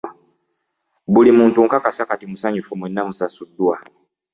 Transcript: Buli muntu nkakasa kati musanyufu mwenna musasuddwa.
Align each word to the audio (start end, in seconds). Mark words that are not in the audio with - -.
Buli 1.13 1.31
muntu 1.37 1.57
nkakasa 1.65 2.03
kati 2.09 2.25
musanyufu 2.31 2.71
mwenna 2.79 3.01
musasuddwa. 3.07 3.75